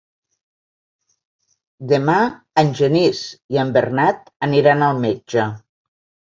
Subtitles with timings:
[1.91, 2.17] Demà
[2.63, 3.23] en Genís
[3.57, 5.49] i en Bernat aniran al metge.